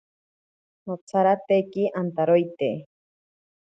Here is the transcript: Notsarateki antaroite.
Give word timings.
Notsarateki 0.91 1.83
antaroite. 2.03 2.71